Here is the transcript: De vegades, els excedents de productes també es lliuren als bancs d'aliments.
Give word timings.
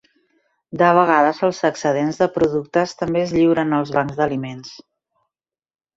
De 0.81 0.87
vegades, 0.99 1.41
els 1.47 1.59
excedents 1.69 2.19
de 2.23 2.29
productes 2.39 2.97
també 3.03 3.23
es 3.27 3.35
lliuren 3.39 3.79
als 3.81 3.95
bancs 3.99 4.19
d'aliments. 4.23 4.73